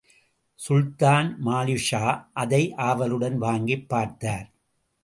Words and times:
சுல்தான் 0.55 1.37
Malikshah, 1.45 2.25
அதை 2.33 2.73
ஆவலுடன் 2.77 3.37
வாங்கிப் 3.37 3.89
பார்த்தார். 3.89 4.51